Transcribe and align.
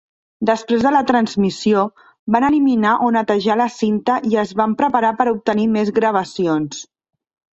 Després 0.49 0.85
de 0.85 0.91
la 0.93 1.01
transmissió, 1.09 1.83
van 2.35 2.45
eliminar 2.47 2.95
o 3.07 3.11
netejar 3.17 3.59
la 3.61 3.69
cinta 3.75 4.17
i 4.31 4.39
es 4.47 4.53
van 4.63 4.75
preparar 4.79 5.11
per 5.21 5.31
obtenir 5.35 5.71
més 5.75 5.95
gravacions. 5.99 6.83